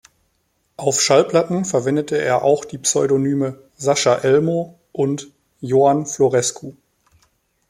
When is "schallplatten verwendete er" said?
0.99-2.41